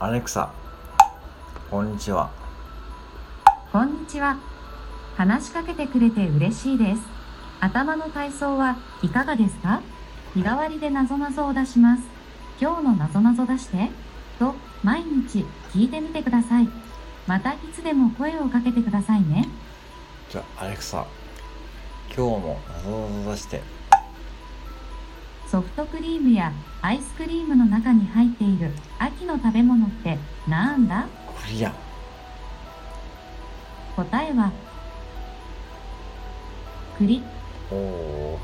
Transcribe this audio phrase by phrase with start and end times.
[0.00, 0.52] アレクサ
[1.70, 2.28] こんにちは
[3.72, 4.38] こんにちは。
[5.16, 7.02] 話しかけてくれて嬉しいです。
[7.60, 9.80] 頭の体操はいかがですか？
[10.34, 12.02] 日替わりでなぞなぞを出します。
[12.60, 13.90] 今日のなぞなぞ出して？
[14.40, 16.68] と、毎日聞いてみてください。
[17.28, 19.48] またいつでも声をかけてくださいね。
[20.28, 21.06] じゃあアレクサ
[22.08, 23.62] 今日も謎々出して
[25.48, 28.72] ソフトクリームやアイスクリームの中に入っている
[30.54, 31.08] なんだ？
[31.26, 31.72] クリア
[33.96, 34.52] 答えは
[36.96, 37.24] 栗。
[37.72, 38.38] おお